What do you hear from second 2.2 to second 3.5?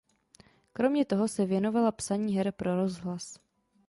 her pro rozhlas.